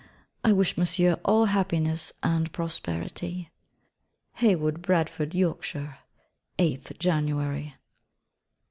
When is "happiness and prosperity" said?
1.45-3.51